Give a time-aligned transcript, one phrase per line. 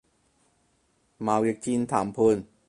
[1.19, 2.43] 貿易戰談判